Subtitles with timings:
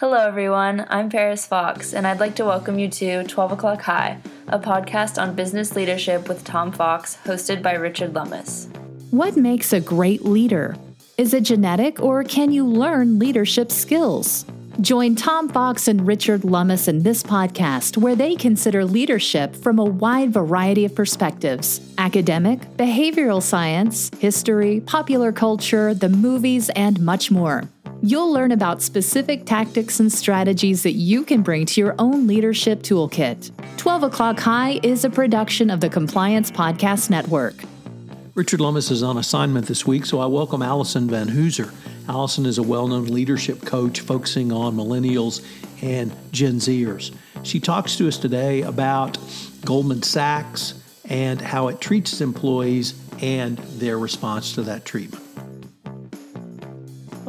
[0.00, 0.86] Hello, everyone.
[0.88, 4.16] I'm Paris Fox, and I'd like to welcome you to 12 O'Clock High,
[4.48, 8.70] a podcast on business leadership with Tom Fox, hosted by Richard Lummis.
[9.10, 10.74] What makes a great leader?
[11.18, 14.46] Is it genetic, or can you learn leadership skills?
[14.80, 19.84] Join Tom Fox and Richard Lummis in this podcast, where they consider leadership from a
[19.84, 27.68] wide variety of perspectives academic, behavioral science, history, popular culture, the movies, and much more.
[28.02, 32.82] You'll learn about specific tactics and strategies that you can bring to your own leadership
[32.82, 33.50] toolkit.
[33.76, 37.56] 12 O'Clock High is a production of the Compliance Podcast Network.
[38.34, 41.74] Richard Lummis is on assignment this week, so I welcome Allison Van Hooser.
[42.08, 45.44] Allison is a well known leadership coach focusing on millennials
[45.82, 47.14] and Gen Zers.
[47.42, 49.18] She talks to us today about
[49.66, 50.72] Goldman Sachs
[51.06, 55.19] and how it treats employees and their response to that treatment.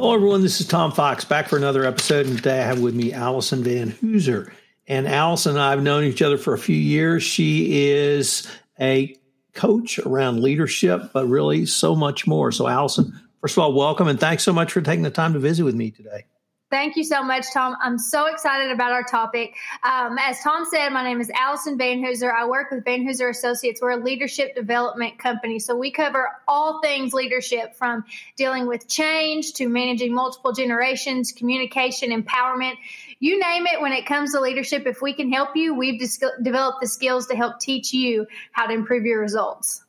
[0.02, 0.42] Hello, everyone.
[0.42, 2.26] This is Tom Fox back for another episode.
[2.26, 4.52] And today I have with me Allison Van Hooser.
[4.88, 7.22] And Allison and I have known each other for a few years.
[7.22, 8.50] She is
[8.80, 9.14] a
[9.54, 12.50] coach around leadership, but really so much more.
[12.50, 15.38] So, Allison, first of all, welcome and thanks so much for taking the time to
[15.38, 16.24] visit with me today.
[16.72, 17.76] Thank you so much, Tom.
[17.82, 19.54] I'm so excited about our topic.
[19.82, 22.32] Um, as Tom said, my name is Allison Van Hooser.
[22.32, 23.82] I work with Van Hooser Associates.
[23.82, 25.58] We're a leadership development company.
[25.58, 28.06] So we cover all things leadership from
[28.38, 32.76] dealing with change to managing multiple generations, communication, empowerment.
[33.20, 34.86] You name it when it comes to leadership.
[34.86, 38.66] If we can help you, we've dis- developed the skills to help teach you how
[38.66, 39.84] to improve your results.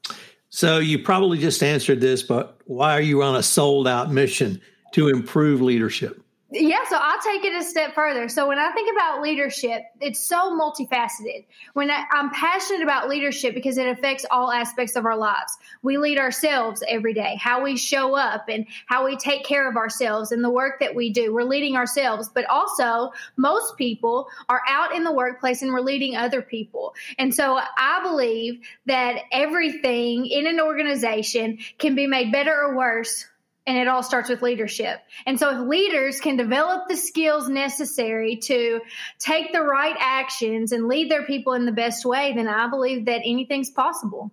[0.50, 4.60] So you probably just answered this, but why are you on a sold out mission
[4.96, 6.23] to improve leadership?
[6.56, 8.30] Yeah, so I'll take it a step further.
[8.30, 11.46] So when I think about leadership, it's so multifaceted.
[11.74, 15.58] When I, am passionate about leadership because it affects all aspects of our lives.
[15.82, 19.78] We lead ourselves every day, how we show up and how we take care of
[19.78, 21.34] ourselves and the work that we do.
[21.34, 26.16] We're leading ourselves, but also most people are out in the workplace and we're leading
[26.16, 26.94] other people.
[27.18, 33.26] And so I believe that everything in an organization can be made better or worse
[33.66, 35.00] and it all starts with leadership.
[35.26, 38.82] And so if leaders can develop the skills necessary to
[39.20, 43.06] take the right actions and lead their people in the best way, then I believe
[43.06, 44.32] that anything's possible.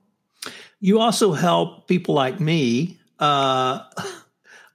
[0.81, 3.81] You also help people like me uh,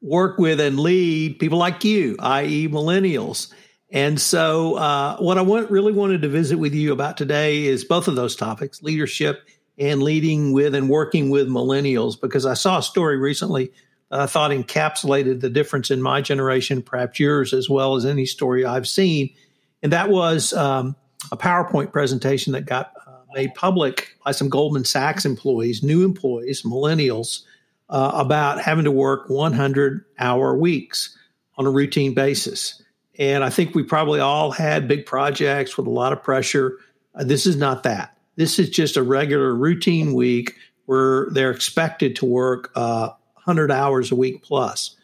[0.02, 3.52] work with and lead people like you, i.e., millennials.
[3.92, 7.86] And so, uh, what I want, really wanted to visit with you about today is
[7.86, 12.80] both of those topics leadership and leading with and working with millennials, because I saw
[12.80, 13.72] a story recently
[14.12, 18.66] I thought encapsulated the difference in my generation, perhaps yours as well as any story
[18.66, 19.34] I've seen.
[19.82, 20.96] And that was um,
[21.32, 26.62] a PowerPoint presentation that got uh, made public by some Goldman Sachs employees, new employees,
[26.62, 27.44] millennials,
[27.90, 31.18] uh, about having to work 100 hour weeks
[31.58, 32.82] on a routine basis.
[33.18, 36.78] And I think we probably all had big projects with a lot of pressure.
[37.14, 38.18] Uh, this is not that.
[38.36, 40.56] This is just a regular routine week
[40.86, 43.10] where they're expected to work uh,
[43.46, 44.96] 100 hours a week plus.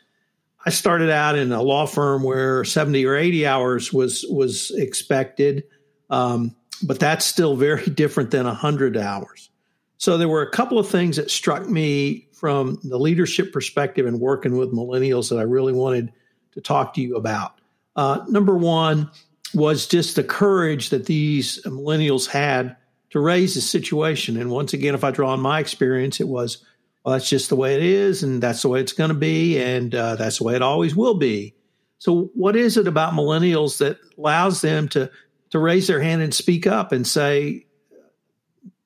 [0.66, 5.64] I started out in a law firm where 70 or 80 hours was was expected,
[6.10, 9.50] um, but that's still very different than 100 hours.
[9.98, 14.20] So there were a couple of things that struck me from the leadership perspective and
[14.20, 16.12] working with millennials that I really wanted
[16.54, 17.60] to talk to you about.
[17.96, 19.12] Uh, number one
[19.54, 22.76] was just the courage that these millennials had
[23.12, 24.38] to raise the situation.
[24.38, 26.66] And once again, if I draw on my experience, it was
[27.04, 29.60] well, that's just the way it is, and that's the way it's going to be,
[29.60, 31.56] and uh, that's the way it always will be.
[31.98, 35.10] So, what is it about millennials that allows them to
[35.52, 37.66] to raise their hand and speak up and say,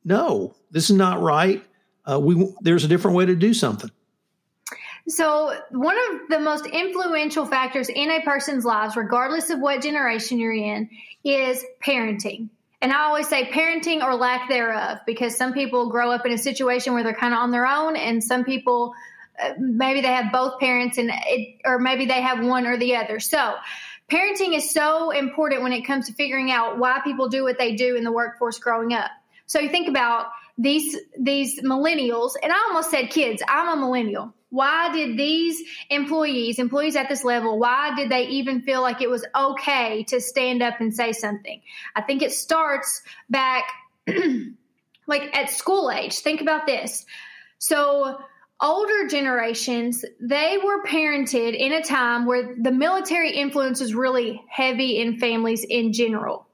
[0.04, 1.64] "No, this is not right.
[2.10, 3.92] Uh, we there's a different way to do something."
[5.08, 10.40] So, one of the most influential factors in a person's lives, regardless of what generation
[10.40, 10.90] you're in,
[11.24, 12.50] is parenting.
[12.86, 16.38] And I always say parenting or lack thereof, because some people grow up in a
[16.38, 18.94] situation where they're kind of on their own, and some people
[19.44, 22.96] uh, maybe they have both parents, and it, or maybe they have one or the
[22.96, 23.20] other.
[23.20, 23.56] So,
[24.08, 27.76] parenting is so important when it comes to figuring out why people do what they
[27.76, 29.10] do in the workforce growing up.
[29.48, 30.28] So, you think about
[30.60, 33.42] these these millennials, and I almost said kids.
[33.48, 34.32] I'm a millennial.
[34.56, 39.10] Why did these employees, employees at this level, why did they even feel like it
[39.10, 41.62] was okay to stand up and say something?
[41.94, 43.66] I think it starts back
[45.08, 46.20] like at school age.
[46.20, 47.06] Think about this.
[47.58, 48.18] So,
[48.62, 55.02] older generations, they were parented in a time where the military influence was really heavy
[55.02, 56.45] in families in general.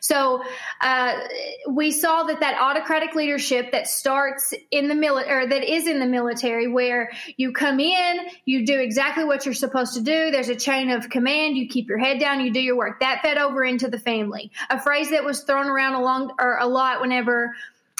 [0.00, 0.42] So
[0.80, 1.20] uh,
[1.68, 5.98] we saw that that autocratic leadership that starts in the military, or that is in
[5.98, 10.30] the military, where you come in, you do exactly what you're supposed to do.
[10.30, 11.56] There's a chain of command.
[11.56, 12.40] You keep your head down.
[12.40, 13.00] You do your work.
[13.00, 14.50] That fed over into the family.
[14.70, 17.54] A phrase that was thrown around a long or a lot whenever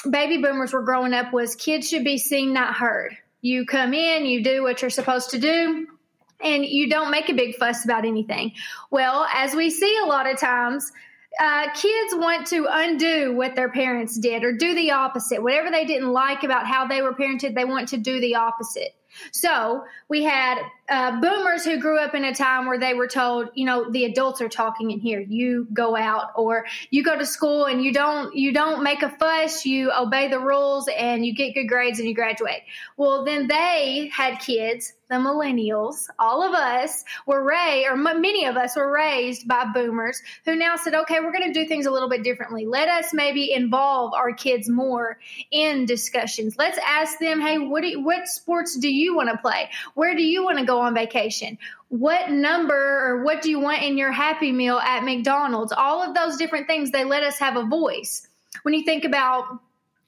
[0.09, 3.17] baby boomers were growing up was kids should be seen, not heard.
[3.41, 5.87] You come in, you do what you're supposed to do
[6.43, 8.53] and you don't make a big fuss about anything.
[8.91, 10.91] Well, as we see a lot of times,
[11.39, 15.41] uh, kids want to undo what their parents did or do the opposite.
[15.41, 18.95] Whatever they didn't like about how they were parented, they want to do the opposite.
[19.31, 23.49] So we had uh, boomers who grew up in a time where they were told,
[23.55, 25.19] you know, the adults are talking in here.
[25.19, 29.09] You go out, or you go to school and you don't you don't make a
[29.09, 29.65] fuss.
[29.65, 32.61] You obey the rules and you get good grades and you graduate.
[32.95, 38.57] Well, then they had kids the millennials, all of us were raised, or many of
[38.57, 41.91] us were raised by boomers who now said, okay, we're going to do things a
[41.91, 42.65] little bit differently.
[42.65, 45.17] Let us maybe involve our kids more
[45.49, 46.57] in discussions.
[46.57, 49.69] Let's ask them, hey, what, you, what sports do you want to play?
[49.93, 51.57] Where do you want to go on vacation?
[51.89, 55.71] What number or what do you want in your Happy Meal at McDonald's?
[55.71, 58.27] All of those different things, they let us have a voice.
[58.63, 59.59] When you think about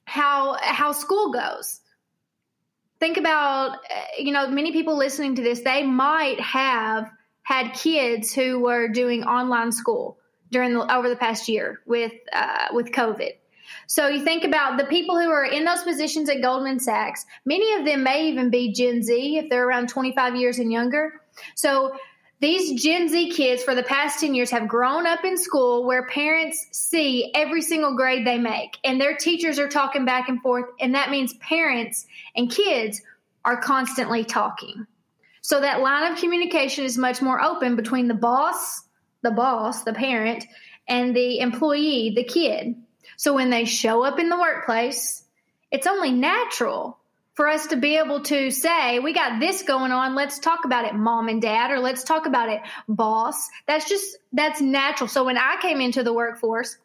[0.05, 1.79] how how school goes,
[2.99, 7.09] think about uh, you know many people listening to this they might have
[7.43, 10.17] had kids who were doing online school
[10.51, 13.33] during the over the past year with uh, with covid
[13.89, 17.73] so you think about the people who are in those positions at goldman sachs many
[17.73, 21.21] of them may even be gen z if they're around 25 years and younger
[21.55, 21.91] so
[22.41, 26.07] these Gen Z kids for the past 10 years have grown up in school where
[26.07, 30.65] parents see every single grade they make, and their teachers are talking back and forth,
[30.79, 32.07] and that means parents
[32.37, 33.01] and kids
[33.43, 34.87] are constantly talking.
[35.41, 38.83] So that line of communication is much more open between the boss,
[39.21, 40.45] the boss, the parent,
[40.87, 42.75] and the employee, the kid.
[43.19, 45.21] So when they show up in the workplace,
[45.71, 46.97] it's only natural
[47.33, 50.15] for us to be able to say, we got this going on.
[50.15, 53.49] Let's talk about it, mom and dad, or let's talk about it, boss.
[53.67, 55.09] That's just, that's natural.
[55.09, 56.77] So when I came into the workforce,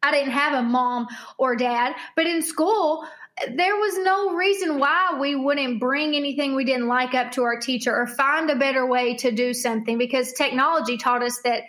[0.00, 3.04] I didn't have a mom or dad, but in school,
[3.52, 7.58] there was no reason why we wouldn't bring anything we didn't like up to our
[7.58, 11.64] teacher or find a better way to do something because technology taught us that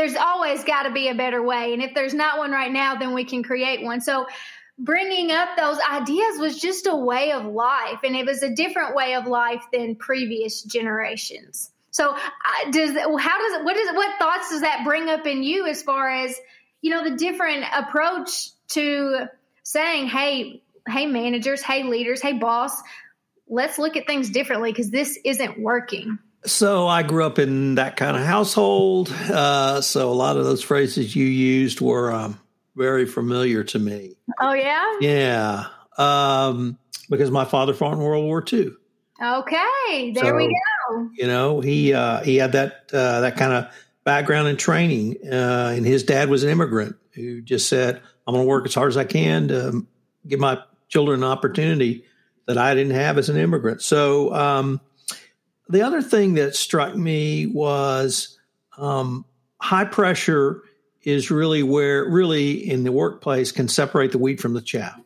[0.00, 1.74] there's always got to be a better way.
[1.74, 4.00] And if there's not one right now, then we can create one.
[4.00, 4.26] So,
[4.78, 8.94] bringing up those ideas was just a way of life and it was a different
[8.94, 13.06] way of life than previous generations so uh, does how
[13.38, 16.34] does what is what thoughts does that bring up in you as far as
[16.80, 19.28] you know the different approach to
[19.64, 22.72] saying hey hey managers hey leaders hey boss
[23.48, 27.96] let's look at things differently because this isn't working so I grew up in that
[27.96, 29.10] kind of household.
[29.10, 32.40] Uh, so a lot of those phrases you used were um,
[32.76, 34.16] very familiar to me.
[34.40, 34.96] Oh yeah.
[35.00, 35.66] Yeah,
[35.98, 36.78] um,
[37.08, 38.70] because my father fought in World War II.
[39.22, 40.46] Okay, there so, we
[40.88, 41.10] go.
[41.14, 43.66] You know, he uh, he had that uh, that kind of
[44.04, 48.44] background and training, uh, and his dad was an immigrant who just said, "I'm going
[48.44, 49.86] to work as hard as I can to
[50.26, 50.58] give my
[50.88, 52.04] children an opportunity
[52.46, 54.80] that I didn't have as an immigrant." So, um,
[55.70, 58.38] the other thing that struck me was
[58.76, 59.24] um,
[59.60, 60.62] high pressure
[61.02, 65.00] is really where really in the workplace can separate the wheat from the chaff.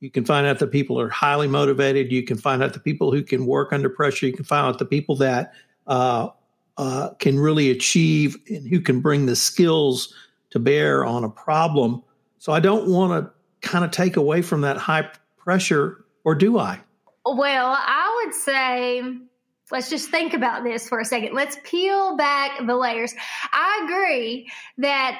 [0.00, 2.12] You can find out that people are highly motivated.
[2.12, 4.26] You can find out the people who can work under pressure.
[4.26, 5.52] You can find out the people that
[5.86, 6.28] uh,
[6.76, 10.14] uh, can really achieve and who can bring the skills
[10.50, 12.02] to bear on a problem.
[12.38, 16.58] So I don't want to kind of take away from that high pressure, or do
[16.58, 16.80] I?
[17.24, 19.02] Well, I would say
[19.72, 21.34] let's just think about this for a second.
[21.34, 23.14] Let's peel back the layers.
[23.52, 24.48] I agree
[24.78, 25.18] that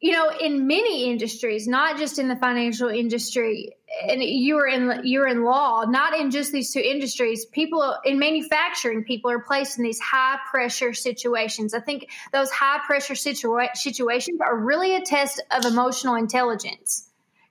[0.00, 3.70] you know in many industries not just in the financial industry
[4.06, 9.04] and you're in you're in law not in just these two industries people in manufacturing
[9.04, 14.40] people are placed in these high pressure situations i think those high pressure situa- situations
[14.40, 17.08] are really a test of emotional intelligence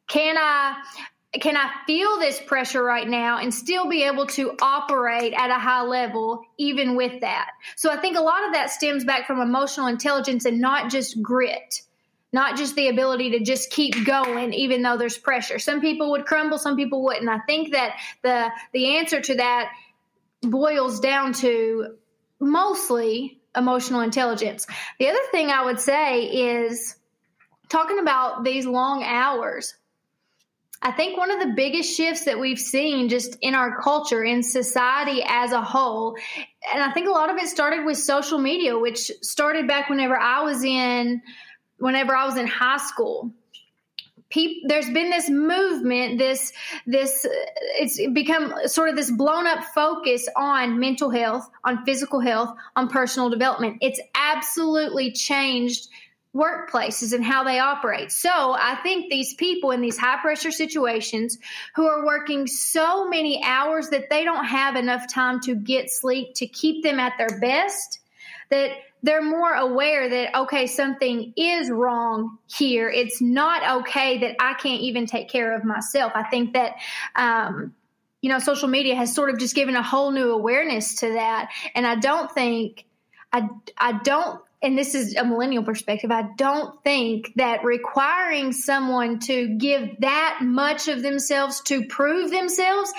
[0.08, 0.76] can i
[1.42, 5.60] can I feel this pressure right now and still be able to operate at a
[5.60, 7.50] high level even with that?
[7.76, 11.22] So I think a lot of that stems back from emotional intelligence and not just
[11.22, 11.82] grit
[12.34, 15.60] not just the ability to just keep going even though there's pressure.
[15.60, 17.30] Some people would crumble, some people wouldn't.
[17.30, 19.72] I think that the the answer to that
[20.42, 21.96] boils down to
[22.40, 24.66] mostly emotional intelligence.
[25.00, 26.96] The other thing I would say is
[27.70, 29.76] talking about these long hours.
[30.86, 34.44] I think one of the biggest shifts that we've seen just in our culture, in
[34.44, 36.18] society as a whole,
[36.74, 40.18] and I think a lot of it started with social media, which started back whenever
[40.18, 41.22] I was in
[41.84, 43.32] whenever I was in high school.
[44.30, 46.52] People, there's been this movement, this
[46.88, 47.26] this
[47.80, 52.88] it's become sort of this blown up focus on mental health, on physical health, on
[52.88, 53.78] personal development.
[53.82, 55.88] It's absolutely changed
[56.36, 58.12] workplaces and how they operate.
[58.12, 61.38] So I think these people in these high pressure situations
[61.76, 66.34] who are working so many hours that they don't have enough time to get sleep
[66.36, 68.00] to keep them at their best,
[68.50, 68.72] that
[69.04, 72.90] they're more aware that, okay, something is wrong here.
[72.90, 76.14] It's not okay that I can't even take care of myself.
[76.16, 76.76] I think that,
[77.16, 77.76] um,
[78.22, 81.52] you know, social media has sort of just given a whole new awareness to that.
[81.76, 82.86] And I don't think,
[83.34, 89.20] I, I don't and this is a millennial perspective, I don't think that requiring someone
[89.20, 92.92] to give that much of themselves to prove themselves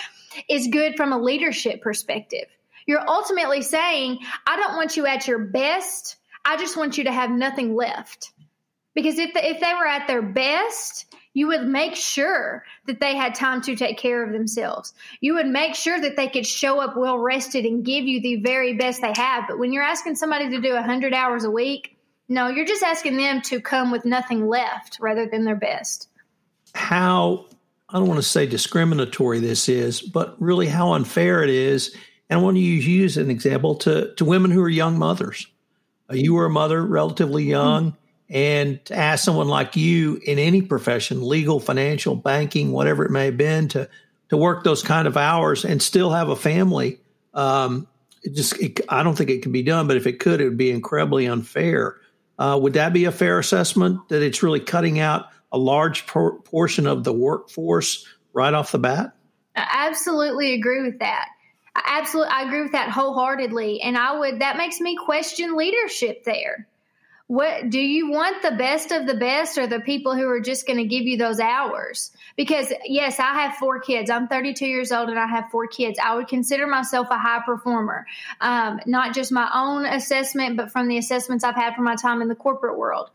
[0.49, 2.47] is good from a leadership perspective.
[2.87, 6.17] You're ultimately saying, I don't want you at your best.
[6.45, 8.31] I just want you to have nothing left.
[8.95, 13.17] Because if, the, if they were at their best, you would make sure that they
[13.17, 14.95] had time to take care of themselves.
[15.21, 18.37] You would make sure that they could show up well rested and give you the
[18.37, 19.49] very best they have.
[19.49, 21.99] But when you're asking somebody to do 100 hours a week,
[22.29, 26.09] no, you're just asking them to come with nothing left rather than their best.
[26.73, 27.47] How,
[27.89, 31.95] I don't want to say discriminatory this is, but really how unfair it is.
[32.31, 34.99] And I want to use you as an example to, to women who are young
[34.99, 35.49] mothers.
[36.09, 37.91] Uh, you were a mother relatively young.
[37.91, 38.01] Mm-hmm
[38.31, 43.27] and to ask someone like you in any profession, legal, financial, banking, whatever it may
[43.27, 43.89] have been, to
[44.31, 46.99] to work those kind of hours and still have a family,
[47.35, 47.87] um,
[48.23, 49.87] it just it, I don't think it can be done.
[49.87, 51.97] But if it could, it would be incredibly unfair.
[52.39, 56.41] Uh, would that be a fair assessment that it's really cutting out a large por-
[56.41, 59.15] portion of the workforce right off the bat?
[59.55, 61.29] I absolutely agree with that.
[61.77, 64.41] I absolutely, I agree with that wholeheartedly, and I would.
[64.41, 66.67] That makes me question leadership there
[67.27, 70.67] what do you want the best of the best or the people who are just
[70.67, 72.11] going to give you those hours?
[72.37, 74.11] Because yes i have four kids.
[74.11, 75.99] I'm 32 years old and i have four kids.
[76.03, 78.07] I would consider myself a high performer.
[78.41, 82.21] Um, not just my own assessment but from the assessments i've had from my time
[82.21, 83.11] in the corporate world.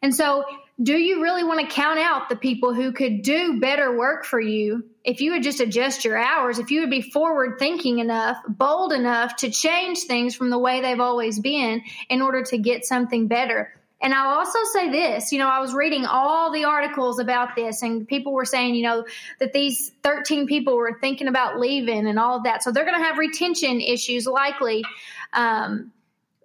[0.00, 0.44] And so
[0.82, 4.40] do you really want to count out the people who could do better work for
[4.40, 8.36] you if you would just adjust your hours, if you would be forward thinking enough,
[8.48, 12.84] bold enough to change things from the way they've always been in order to get
[12.84, 13.72] something better?
[14.00, 17.82] And I'll also say this, you know, I was reading all the articles about this,
[17.82, 19.04] and people were saying, you know,
[19.38, 22.64] that these 13 people were thinking about leaving and all of that.
[22.64, 24.84] So they're going to have retention issues likely.
[25.32, 25.92] Um,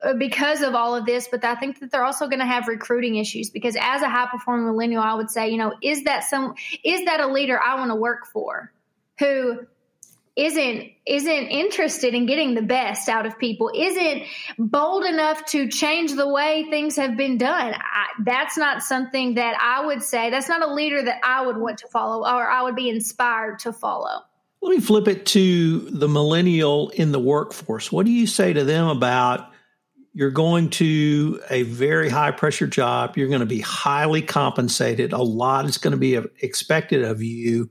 [0.04, 2.68] Uh, because of all of this, but I think that they're also going to have
[2.68, 6.24] recruiting issues because as a high performing millennial, I would say, you know, is that
[6.24, 8.72] some is that a leader I want to work for
[9.18, 9.66] who
[10.36, 14.24] isn't isn't interested in getting the best out of people, isn't
[14.60, 17.74] bold enough to change the way things have been done.
[17.74, 20.30] I, that's not something that I would say.
[20.30, 23.60] That's not a leader that I would want to follow or I would be inspired
[23.60, 24.22] to follow.
[24.62, 27.92] Let me flip it to the millennial in the workforce.
[27.92, 29.52] What do you say to them about
[30.18, 33.16] you're going to a very high pressure job.
[33.16, 35.14] You're going to be highly compensated.
[35.14, 37.70] A lot is going to be expected of you.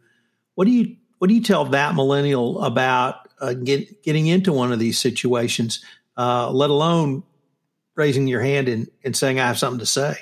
[0.55, 4.71] What do you what do you tell that millennial about uh, get, getting into one
[4.71, 5.85] of these situations?
[6.17, 7.25] Uh, let alone
[7.97, 10.15] raising your hand and, and saying I have something to say.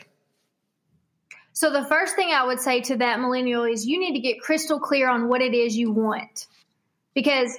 [1.52, 4.40] So the first thing I would say to that millennial is you need to get
[4.40, 6.46] crystal clear on what it is you want,
[7.14, 7.54] because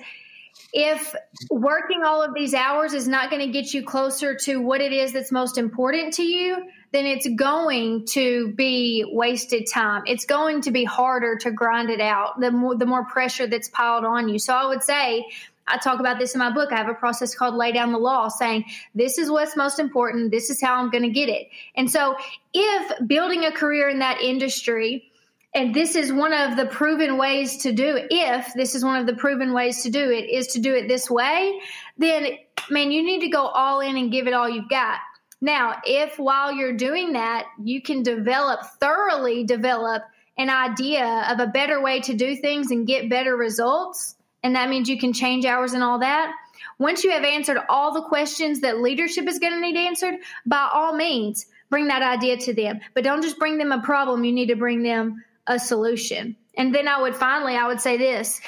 [0.77, 1.15] if
[1.50, 4.91] working all of these hours is not going to get you closer to what it
[4.91, 10.03] is that's most important to you, then it's going to be wasted time.
[10.05, 13.70] It's going to be harder to grind it out the more, the more pressure that's
[13.70, 14.38] piled on you.
[14.38, 15.25] So I would say,
[15.65, 16.74] I talk about this in my book.
[16.74, 20.29] I have a process called Lay Down the Law saying, this is what's most important.
[20.29, 21.48] This is how I'm going to get it.
[21.75, 22.17] And so
[22.53, 25.10] if building a career in that industry,
[25.56, 28.08] and this is one of the proven ways to do it.
[28.12, 30.90] If this is one of the proven ways to do it is to do it
[30.90, 31.62] this way,
[31.98, 32.28] then
[32.70, 35.00] man, you need to go all in and give it all you've got.
[35.40, 40.04] Now, if while you're doing that, you can develop, thoroughly develop
[40.38, 44.70] an idea of a better way to do things and get better results, and that
[44.70, 46.34] means you can change hours and all that.
[46.80, 50.68] Once you have answered all the questions that leadership is going to need answered, by
[50.74, 52.82] all means, bring that idea to them.
[52.94, 56.36] But don't just bring them a problem, you need to bring them a solution.
[56.56, 58.42] And then I would finally, I would say this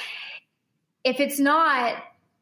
[1.04, 1.96] if it's not,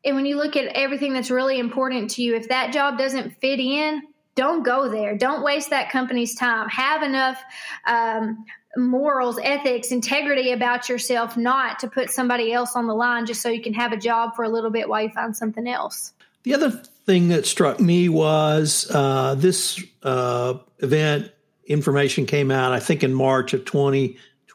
[0.04, 3.40] and when you look at everything that's really important to you, if that job doesn't
[3.40, 4.02] fit in,
[4.36, 5.18] don't go there.
[5.18, 6.68] Don't waste that company's time.
[6.70, 7.42] Have enough
[7.88, 8.46] um,
[8.76, 13.50] morals, ethics, integrity about yourself not to put somebody else on the line just so
[13.50, 16.14] you can have a job for a little bit while you find something else.
[16.44, 21.32] The other thing that struck me was uh, this uh, event
[21.66, 23.66] information came out, I think in March of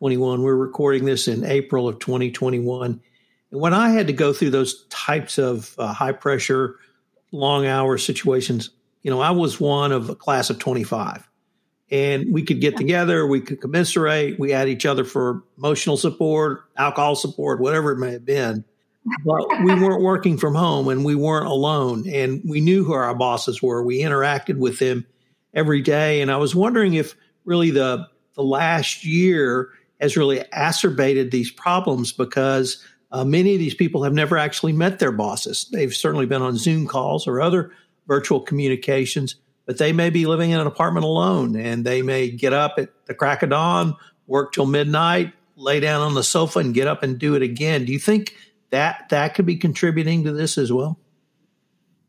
[0.01, 0.43] 2021.
[0.43, 3.03] We're recording this in April of 2021.
[3.51, 6.77] And when I had to go through those types of uh, high pressure,
[7.33, 8.71] long hour situations,
[9.03, 11.29] you know, I was one of a class of 25.
[11.91, 16.63] And we could get together, we could commiserate, we had each other for emotional support,
[16.79, 18.65] alcohol support, whatever it may have been.
[19.27, 22.09] But we weren't working from home and we weren't alone.
[22.09, 23.85] And we knew who our bosses were.
[23.85, 25.05] We interacted with them
[25.53, 26.23] every day.
[26.23, 27.15] And I was wondering if
[27.45, 29.69] really the, the last year
[30.01, 34.99] has really acerbated these problems because uh, many of these people have never actually met
[34.99, 35.67] their bosses.
[35.73, 37.73] They've certainly been on Zoom calls or other
[38.07, 42.53] virtual communications, but they may be living in an apartment alone and they may get
[42.53, 46.75] up at the crack of dawn, work till midnight, lay down on the sofa and
[46.75, 47.85] get up and do it again.
[47.85, 48.35] Do you think
[48.71, 50.99] that that could be contributing to this as well?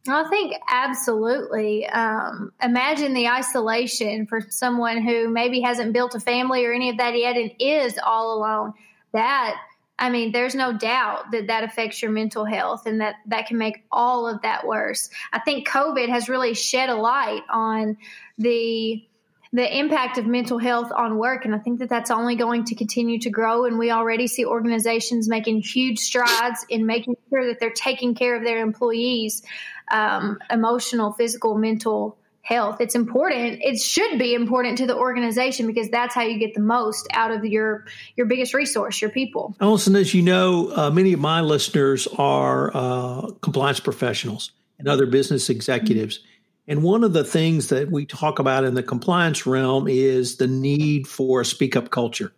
[0.08, 1.88] I think absolutely.
[1.88, 6.98] Um, imagine the isolation for someone who maybe hasn't built a family or any of
[6.98, 8.74] that yet and is all alone.
[9.13, 9.58] That
[10.00, 13.60] I mean, there's no doubt that that affects your mental health and that that can
[13.60, 15.10] make all of that worse.
[15.31, 17.98] I think COVID has really shed a light on
[18.39, 19.05] the
[19.53, 22.74] the impact of mental health on work and i think that that's only going to
[22.74, 27.60] continue to grow and we already see organizations making huge strides in making sure that
[27.60, 29.43] they're taking care of their employees
[29.91, 32.81] um, emotional physical mental health.
[32.81, 33.60] It's important.
[33.62, 37.31] It should be important to the organization because that's how you get the most out
[37.31, 39.55] of your your biggest resource, your people.
[39.62, 45.05] Allison, as you know, uh, many of my listeners are uh, compliance professionals and other
[45.05, 46.17] business executives.
[46.17, 46.27] Mm-hmm.
[46.67, 50.48] And one of the things that we talk about in the compliance realm is the
[50.48, 52.31] need for a speak up culture,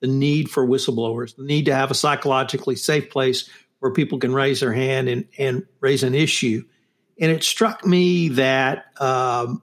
[0.00, 3.48] the need for whistleblowers, the need to have a psychologically safe place
[3.80, 6.62] where people can raise their hand and, and raise an issue.
[7.20, 9.62] And it struck me that um,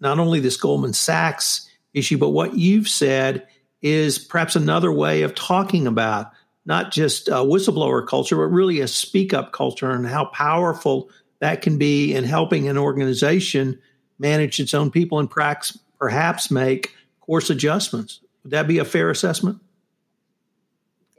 [0.00, 3.46] not only this Goldman Sachs issue, but what you've said
[3.80, 6.32] is perhaps another way of talking about
[6.64, 11.08] not just a whistleblower culture, but really a speak up culture and how powerful
[11.38, 13.78] that can be in helping an organization
[14.18, 18.20] manage its own people and perhaps make course adjustments.
[18.42, 19.60] Would that be a fair assessment?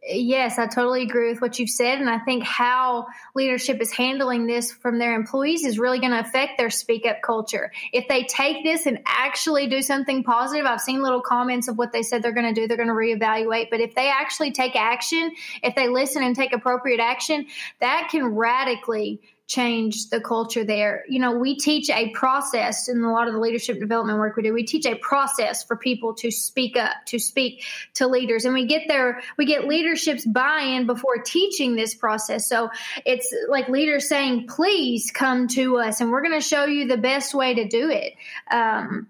[0.10, 2.00] Yes, I totally agree with what you've said.
[2.00, 6.20] And I think how leadership is handling this from their employees is really going to
[6.20, 7.72] affect their speak up culture.
[7.92, 11.92] If they take this and actually do something positive, I've seen little comments of what
[11.92, 13.70] they said they're going to do, they're going to reevaluate.
[13.70, 17.48] But if they actually take action, if they listen and take appropriate action,
[17.82, 21.06] that can radically change the culture there.
[21.08, 24.44] You know, we teach a process in a lot of the leadership development work we
[24.44, 24.54] do.
[24.54, 28.44] We teach a process for people to speak up, to speak to leaders.
[28.44, 32.48] And we get their we get leadership's buy-in before teaching this process.
[32.48, 32.70] So
[33.06, 36.98] it's like leaders saying, please come to us and we're going to show you the
[36.98, 38.14] best way to do it.
[38.52, 39.08] Um,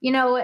[0.00, 0.42] you know,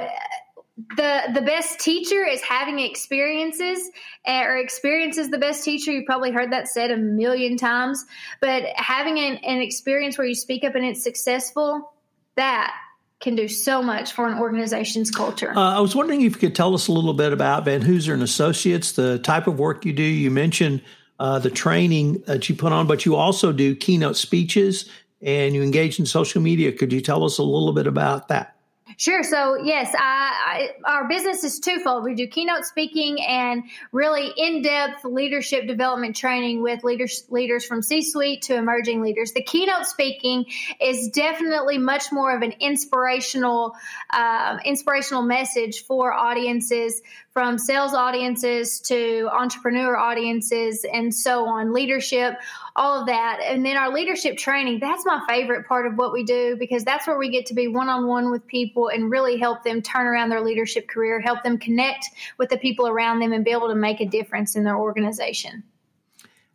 [0.77, 3.91] the the best teacher is having experiences
[4.27, 8.05] eh, or experience is the best teacher you've probably heard that said a million times
[8.43, 11.93] but having an, an experience where you speak up and it's successful
[12.37, 12.75] that
[13.21, 15.57] can do so much for an organization's culture.
[15.57, 18.13] Uh, I was wondering if you could tell us a little bit about Van Hooser
[18.13, 20.03] and Associates, the type of work you do.
[20.03, 20.83] You mentioned
[21.19, 24.91] uh, the training that you put on, but you also do keynote speeches
[25.23, 26.73] and you engage in social media.
[26.73, 28.56] Could you tell us a little bit about that?
[28.99, 29.23] Sure.
[29.23, 32.03] So, yes, I, I, our business is twofold.
[32.03, 37.83] We do keynote speaking and really in depth leadership development training with leaders, leaders from
[37.83, 39.33] C suite to emerging leaders.
[39.33, 40.47] The keynote speaking
[40.81, 43.75] is definitely much more of an inspirational,
[44.11, 47.03] uh, inspirational message for audiences
[47.37, 52.39] from sales audiences to entrepreneur audiences and so on, leadership,
[52.77, 53.41] all of that.
[53.43, 57.07] And then our leadership training, that's my favorite part of what we do because that's
[57.07, 60.07] where we get to be one on one with people and really help them turn
[60.07, 62.07] around their leadership career, help them connect
[62.39, 65.65] with the people around them and be able to make a difference in their organization.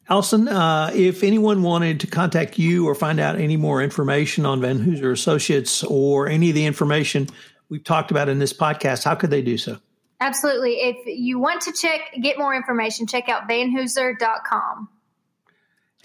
[0.10, 4.62] Allison, uh, if anyone wanted to contact you or find out any more information on
[4.62, 7.28] Van Hooser Associates or any of the information
[7.70, 9.78] we've talked about in this podcast, how could they do so?
[10.20, 10.74] Absolutely.
[10.82, 14.90] If you want to check, get more information, check out vanhooser.com.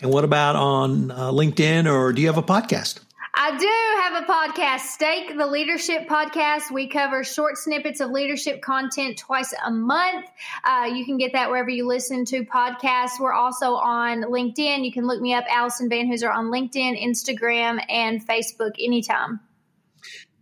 [0.03, 3.01] And what about on uh, LinkedIn or do you have a podcast?
[3.39, 3.67] I do
[4.03, 6.71] have a podcast, Stake the Leadership Podcast.
[6.71, 10.25] We cover short snippets of leadership content twice a month.
[10.65, 13.21] Uh, you can get that wherever you listen to podcasts.
[13.21, 14.87] We're also on LinkedIn.
[14.87, 19.41] You can look me up, Allison Van Hooser, on LinkedIn, Instagram, and Facebook anytime.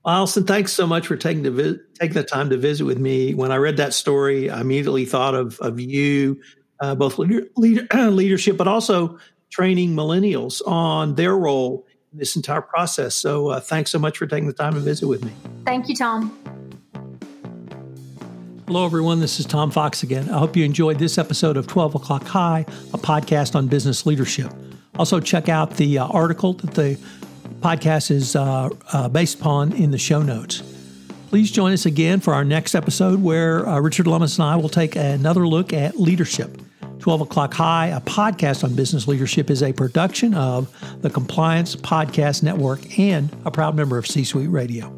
[0.07, 3.35] Allison, thanks so much for taking the vi- taking the time to visit with me.
[3.35, 6.41] When I read that story, I immediately thought of of you,
[6.79, 9.19] uh, both leader, leader, leadership, but also
[9.55, 13.15] training millennials on their role in this entire process.
[13.15, 15.31] So, uh, thanks so much for taking the time to visit with me.
[15.65, 16.37] Thank you, Tom.
[18.67, 19.21] Hello, everyone.
[19.21, 20.29] This is Tom Fox again.
[20.29, 24.53] I hope you enjoyed this episode of 12 O'Clock High, a podcast on business leadership.
[24.99, 26.99] Also, check out the uh, article that the
[27.61, 30.65] podcast is uh, uh, based upon in the show notes.
[31.29, 34.69] Please join us again for our next episode where uh, Richard Lummis and I will
[34.69, 36.61] take another look at leadership.
[37.05, 42.43] 12 O'Clock High, a podcast on business leadership, is a production of the Compliance Podcast
[42.43, 44.91] Network and a proud member of C Suite Radio.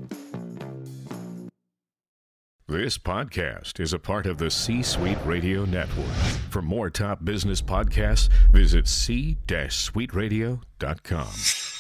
[2.69, 6.15] This podcast is a part of the C Suite Radio Network.
[6.51, 11.76] For more top business podcasts, visit c-suiteradio.com.